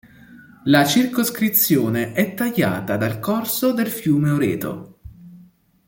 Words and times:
La 0.63 0.83
circoscrizione 0.83 2.13
è 2.13 2.33
tagliata 2.33 2.97
dal 2.97 3.19
corso 3.19 3.71
del 3.71 3.85
Fiume 3.85 4.31
Oreto. 4.31 4.99